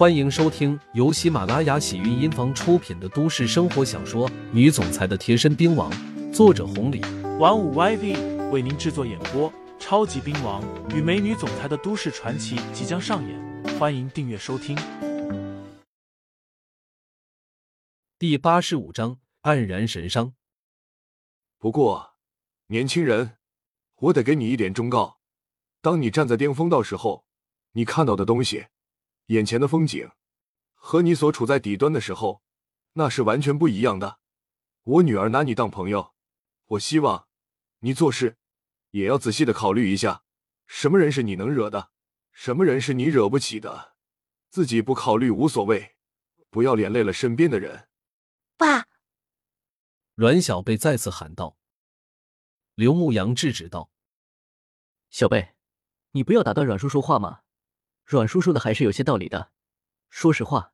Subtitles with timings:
[0.00, 5.92] 欢迎收听由喜马拉雅喜韵音房出品的都市生活小说《女总裁的贴身兵王》，
[6.32, 7.02] 作者红礼，
[7.38, 9.52] 玩五 YV 为您制作演播。
[9.78, 14.74] 超级兵王与美女总裁的都市传奇即将上演，欢迎订阅收听。
[18.18, 20.32] 第八十五章黯然神伤。
[21.58, 22.14] 不过，
[22.68, 23.36] 年轻人，
[23.96, 25.18] 我得给你一点忠告：
[25.82, 27.26] 当你站在巅峰到时候，
[27.72, 28.64] 你看到的东西。
[29.30, 30.10] 眼前的风景
[30.74, 32.42] 和你所处在底端的时候，
[32.94, 34.18] 那是完全不一样的。
[34.82, 36.14] 我女儿拿你当朋友，
[36.66, 37.28] 我希望
[37.78, 38.38] 你做事
[38.90, 40.24] 也要仔细的考虑一下，
[40.66, 41.92] 什么人是你能惹的，
[42.32, 43.94] 什么人是你惹不起的。
[44.48, 45.94] 自己不考虑无所谓，
[46.50, 47.88] 不要连累了身边的人。
[48.56, 48.88] 爸，
[50.16, 51.56] 阮小贝再次喊道。
[52.74, 53.92] 刘牧阳制止道
[55.08, 55.54] ：“小贝，
[56.10, 57.42] 你不要打断阮叔说话嘛。”
[58.10, 59.52] 阮叔说的还是有些道理的。
[60.08, 60.72] 说实话，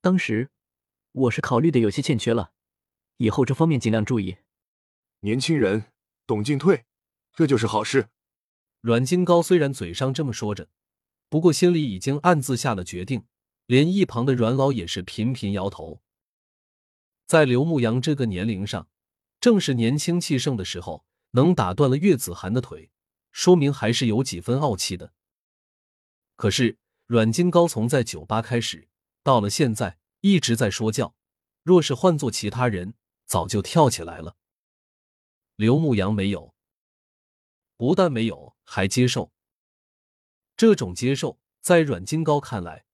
[0.00, 0.50] 当时
[1.12, 2.52] 我是考虑的有些欠缺了，
[3.18, 4.38] 以后这方面尽量注意。
[5.20, 5.92] 年轻人
[6.26, 6.86] 懂进退，
[7.34, 8.08] 这就是好事。
[8.80, 10.70] 阮金高虽然嘴上这么说着，
[11.28, 13.26] 不过心里已经暗自下了决定。
[13.66, 16.00] 连一旁的阮老也是频频摇头。
[17.26, 18.88] 在刘牧阳这个年龄上，
[19.38, 22.90] 正是年轻气盛的时候，能打断了岳子涵的腿，
[23.30, 25.12] 说明还是有几分傲气的。
[26.42, 26.76] 可是
[27.06, 28.88] 阮金高从在酒吧开始，
[29.22, 31.14] 到了现在一直在说教。
[31.62, 32.94] 若是换做其他人，
[33.26, 34.34] 早就跳起来了。
[35.54, 36.52] 刘牧阳没有，
[37.76, 39.30] 不但没有，还接受。
[40.56, 42.86] 这种接受，在阮金高看来，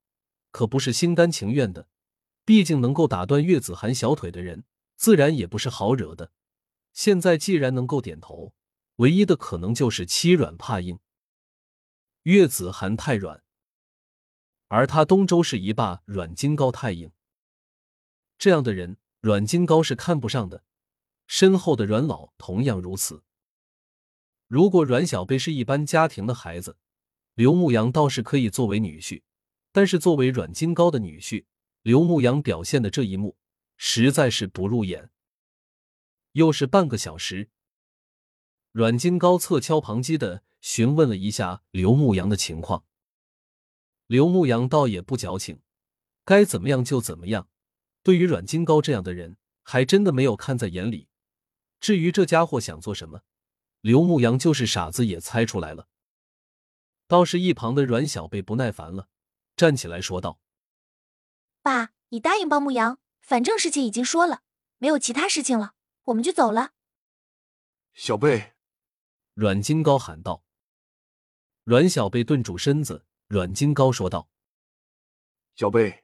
[0.51, 1.89] 可不是心甘情愿的。
[2.45, 6.33] 毕竟能够打断岳子涵小腿的人，自然也不是好惹的。
[6.93, 8.53] 现在既然能够点头，
[8.97, 10.99] 唯一的可能就是欺软怕硬。
[12.29, 13.43] 岳子涵太软，
[14.67, 17.11] 而他东周是一霸阮金高太硬。
[18.37, 20.63] 这样的人，阮金高是看不上的。
[21.27, 23.25] 身后的阮老同样如此。
[24.47, 26.77] 如果阮小贝是一般家庭的孩子，
[27.33, 29.23] 刘牧阳倒是可以作为女婿。
[29.73, 31.47] 但是作为阮金高的女婿，
[31.81, 33.39] 刘牧阳表现的这一幕
[33.79, 35.11] 实在是不入眼。
[36.33, 37.49] 又是半个小时，
[38.73, 40.43] 阮金高侧敲旁击的。
[40.69, 42.85] 询问了一下刘牧阳的情况，
[44.07, 45.63] 刘牧阳倒也不矫情，
[46.27, 47.49] 该怎么样就怎么样。
[48.03, 51.09] 对于阮金高这样的人，还真的没有看在眼里。
[51.81, 53.23] 至于这家伙想做什么，
[53.81, 55.89] 刘牧阳就是傻子也猜出来了。
[57.07, 59.09] 倒是一旁的阮小贝不耐烦了，
[59.57, 60.39] 站起来说道
[61.63, 64.43] ：“爸，你答应帮牧阳，反正事情已经说了，
[64.77, 65.73] 没有其他事情了，
[66.05, 66.73] 我们就走了。”
[67.97, 68.53] 小贝，
[69.33, 70.45] 阮金高喊道。
[71.69, 74.31] 阮小贝顿住身子，阮金高说道
[75.55, 76.03] ：“小贝，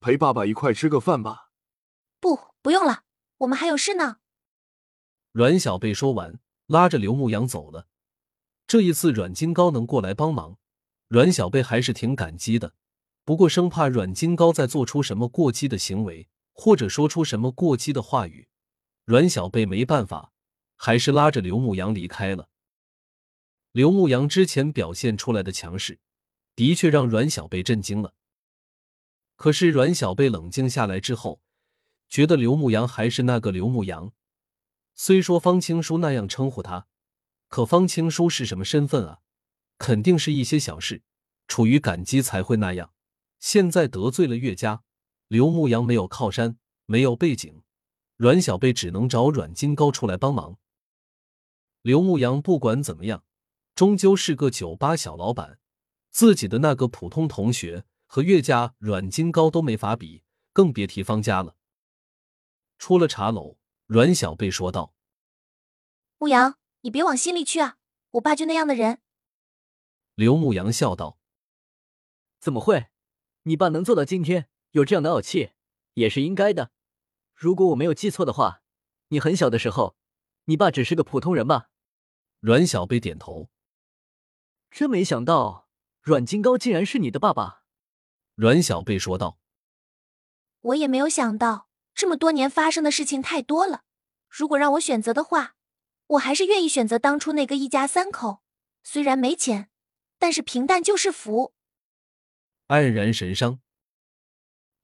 [0.00, 1.52] 陪爸爸一块吃个饭吧。
[2.18, 3.04] ”“不，不用了，
[3.36, 4.16] 我们还有事呢。”
[5.30, 7.86] 阮小贝说完，拉着刘牧阳走了。
[8.66, 10.58] 这一次，阮金高能过来帮忙，
[11.06, 12.74] 阮小贝还是挺感激的。
[13.24, 18.48] 不过，生怕阮金高再做出什么过激的行为，或者说出什么过激的话语，
[19.04, 20.32] 阮小贝没办法，
[20.74, 22.48] 还是拉着刘牧阳离开了。
[23.76, 26.00] 刘牧阳之前表现出来的强势，
[26.54, 28.14] 的确让阮小贝震惊了。
[29.34, 31.42] 可是阮小贝冷静下来之后，
[32.08, 34.14] 觉得刘牧阳还是那个刘牧阳。
[34.94, 36.86] 虽说方青书那样称呼他，
[37.48, 39.18] 可方青书是什么身份啊？
[39.76, 41.02] 肯定是一些小事，
[41.46, 42.94] 出于感激才会那样。
[43.40, 44.84] 现在得罪了岳家，
[45.28, 47.60] 刘牧阳没有靠山，没有背景，
[48.16, 50.56] 阮小贝只能找阮金高出来帮忙。
[51.82, 53.22] 刘牧阳不管怎么样。
[53.76, 55.58] 终究是个酒吧小老板，
[56.10, 61.56] 自己的那个普通同学和岳家阮金高都没法比，更别提方家了。
[62.78, 64.94] 出了茶楼，阮小贝说道
[66.16, 67.76] ：“牧阳，你别往心里去啊，
[68.12, 69.02] 我爸就那样的人。”
[70.16, 71.18] 刘牧阳笑道
[72.40, 72.86] ：“怎么会？
[73.42, 75.50] 你爸能做到今天有这样的傲气，
[75.92, 76.70] 也是应该的。
[77.34, 78.62] 如果我没有记错的话，
[79.08, 79.96] 你很小的时候，
[80.46, 81.68] 你爸只是个普通人吧？”
[82.40, 83.50] 阮小贝点头。
[84.76, 85.70] 真没想到，
[86.02, 87.62] 阮金高竟然是你的爸爸。”
[88.36, 89.38] 阮小贝说道。
[90.60, 93.84] “我也没有想到，这么多年发生的事情太多了。
[94.28, 95.54] 如果让我选择的话，
[96.08, 98.42] 我还是愿意选择当初那个一家三口。
[98.84, 99.70] 虽然没钱，
[100.18, 101.54] 但是平淡就是福。”
[102.68, 103.60] 黯然神伤。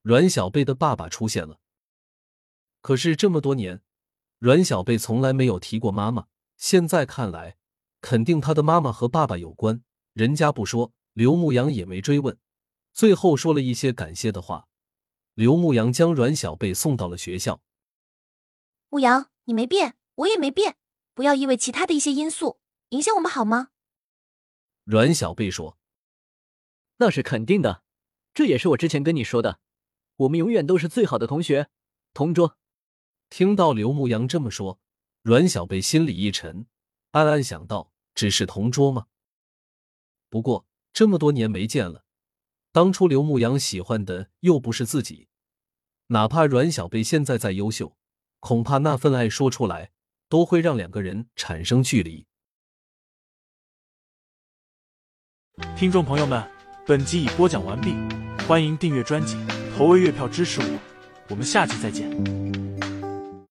[0.00, 1.60] 阮小贝的爸爸出现了。
[2.80, 3.82] 可是这么多年，
[4.38, 6.28] 阮小贝从来没有提过妈妈。
[6.56, 7.58] 现在看来。
[8.02, 9.82] 肯定他的妈妈和爸爸有关，
[10.12, 12.36] 人家不说，刘牧阳也没追问。
[12.92, 14.68] 最后说了一些感谢的话。
[15.34, 17.62] 刘牧阳将阮小贝送到了学校。
[18.90, 20.76] 牧阳，你没变，我也没变，
[21.14, 22.58] 不要因为其他的一些因素
[22.90, 23.68] 影响我们好吗？
[24.84, 25.78] 阮小贝说
[26.98, 27.82] ：“那是肯定的，
[28.34, 29.60] 这也是我之前跟你说的，
[30.16, 31.70] 我们永远都是最好的同学，
[32.12, 32.58] 同桌。”
[33.30, 34.80] 听到刘牧阳这么说，
[35.22, 36.66] 阮小贝心里一沉，
[37.12, 39.06] 暗暗想到：只是同桌吗？
[40.28, 42.04] 不过这么多年没见了。
[42.72, 45.28] 当初刘牧阳喜欢的又不是自己，
[46.06, 47.96] 哪怕阮小贝现在再优秀，
[48.40, 49.92] 恐怕那份爱说出来
[50.28, 52.26] 都会让两个人产生距离。
[55.76, 56.50] 听众朋友们，
[56.86, 57.94] 本集已播讲完毕，
[58.46, 59.36] 欢迎订阅专辑，
[59.76, 60.78] 投喂月票支持我，
[61.28, 62.41] 我们下集再见。